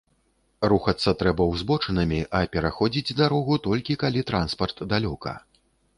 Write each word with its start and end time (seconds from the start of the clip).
Рухацца 0.71 1.11
трэба 1.19 1.43
ўзбочынамі, 1.51 2.19
а 2.39 2.43
пераходзіць 2.55 3.15
дарогу 3.21 3.61
толькі 3.69 3.99
калі 4.05 4.25
транспарт 4.33 4.77
далёка. 4.95 5.37